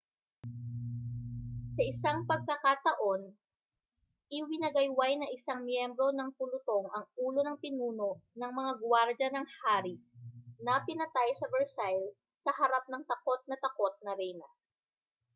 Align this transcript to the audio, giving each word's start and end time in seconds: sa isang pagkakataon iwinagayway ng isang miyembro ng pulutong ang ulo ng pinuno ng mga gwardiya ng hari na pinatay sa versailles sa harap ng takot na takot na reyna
sa 1.77 1.81
isang 1.91 2.19
pagkakataon 2.29 3.21
iwinagayway 4.37 5.13
ng 5.21 5.29
isang 5.37 5.61
miyembro 5.67 6.07
ng 6.13 6.29
pulutong 6.41 6.87
ang 6.89 7.05
ulo 7.25 7.41
ng 7.45 7.57
pinuno 7.63 8.11
ng 8.39 8.49
mga 8.59 8.71
gwardiya 8.81 9.29
ng 9.31 9.45
hari 9.61 9.95
na 10.65 10.73
pinatay 10.87 11.29
sa 11.37 11.45
versailles 11.55 12.15
sa 12.43 12.49
harap 12.59 12.83
ng 12.89 13.03
takot 13.11 13.41
na 13.49 13.53
takot 13.65 13.93
na 14.05 14.13
reyna 14.19 14.49